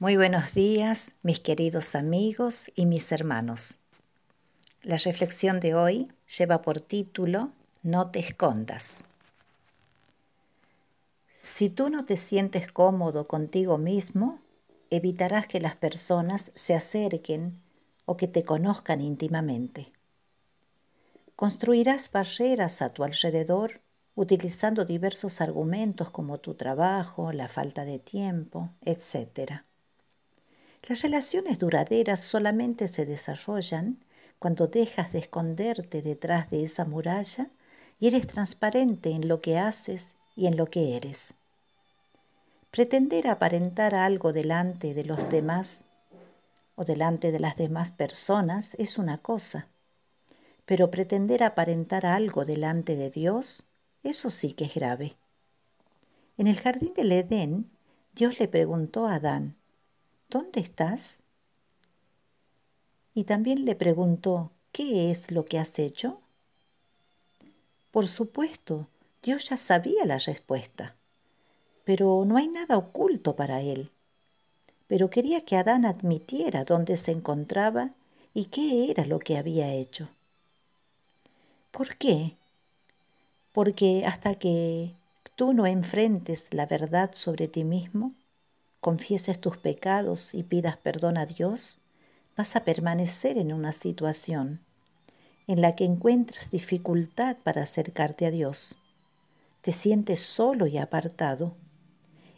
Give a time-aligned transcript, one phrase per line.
[0.00, 3.78] Muy buenos días, mis queridos amigos y mis hermanos.
[4.84, 6.06] La reflexión de hoy
[6.38, 7.50] lleva por título
[7.82, 9.02] No te escondas.
[11.34, 14.38] Si tú no te sientes cómodo contigo mismo,
[14.90, 17.60] evitarás que las personas se acerquen
[18.04, 19.90] o que te conozcan íntimamente.
[21.34, 23.80] Construirás barreras a tu alrededor
[24.14, 29.64] utilizando diversos argumentos como tu trabajo, la falta de tiempo, etc.
[30.88, 34.02] Las relaciones duraderas solamente se desarrollan
[34.38, 37.46] cuando dejas de esconderte detrás de esa muralla
[38.00, 41.34] y eres transparente en lo que haces y en lo que eres.
[42.70, 45.84] Pretender aparentar algo delante de los demás
[46.74, 49.68] o delante de las demás personas es una cosa,
[50.64, 53.66] pero pretender aparentar algo delante de Dios,
[54.02, 55.16] eso sí que es grave.
[56.38, 57.68] En el jardín del Edén,
[58.14, 59.57] Dios le preguntó a Adán,
[60.28, 61.22] ¿dónde estás?
[63.14, 66.20] Y también le preguntó, ¿qué es lo que has hecho?
[67.90, 68.86] Por supuesto,
[69.22, 70.94] Dios ya sabía la respuesta,
[71.84, 73.90] pero no hay nada oculto para él.
[74.86, 77.94] Pero quería que Adán admitiera dónde se encontraba
[78.34, 80.08] y qué era lo que había hecho.
[81.70, 82.36] ¿Por qué?
[83.52, 84.94] Porque hasta que
[85.34, 88.14] tú no enfrentes la verdad sobre ti mismo,
[88.80, 91.78] confieses tus pecados y pidas perdón a Dios,
[92.36, 94.60] vas a permanecer en una situación
[95.48, 98.76] en la que encuentras dificultad para acercarte a Dios.
[99.62, 101.56] Te sientes solo y apartado.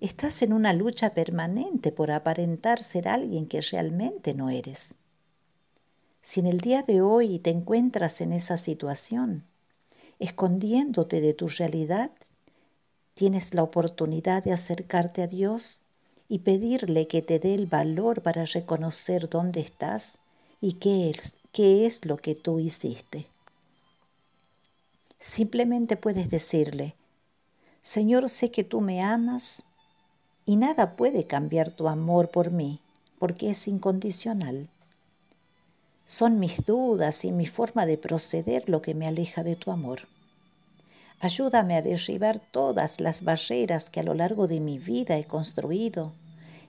[0.00, 4.96] Estás en una lucha permanente por aparentar ser alguien que realmente no eres.
[6.20, 9.44] Si en el día de hoy te encuentras en esa situación,
[10.18, 12.10] escondiéndote de tu realidad,
[13.14, 15.82] tienes la oportunidad de acercarte a Dios
[16.28, 20.18] y pedirle que te dé el valor para reconocer dónde estás
[20.60, 23.26] y qué es, qué es lo que tú hiciste.
[25.18, 26.94] Simplemente puedes decirle,
[27.82, 29.62] Señor, sé que tú me amas
[30.44, 32.80] y nada puede cambiar tu amor por mí,
[33.18, 34.68] porque es incondicional.
[36.04, 40.02] Son mis dudas y mi forma de proceder lo que me aleja de tu amor.
[41.18, 46.12] Ayúdame a derribar todas las barreras que a lo largo de mi vida he construido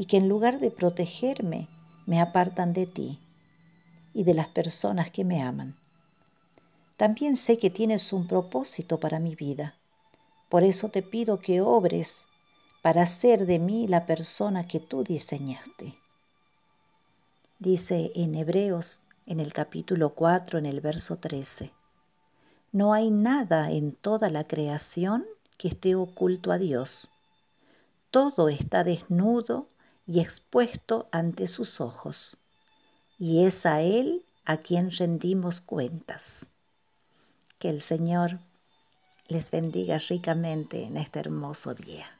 [0.00, 1.68] y que en lugar de protegerme
[2.06, 3.18] me apartan de ti
[4.14, 5.76] y de las personas que me aman.
[6.96, 9.74] También sé que tienes un propósito para mi vida.
[10.48, 12.28] Por eso te pido que obres
[12.80, 15.98] para hacer de mí la persona que tú diseñaste.
[17.58, 21.72] Dice en Hebreos, en el capítulo 4, en el verso 13.
[22.72, 25.26] No hay nada en toda la creación
[25.58, 27.10] que esté oculto a Dios.
[28.10, 29.68] Todo está desnudo
[30.06, 32.36] y expuesto ante sus ojos,
[33.18, 36.50] y es a Él a quien rendimos cuentas.
[37.58, 38.40] Que el Señor
[39.28, 42.19] les bendiga ricamente en este hermoso día.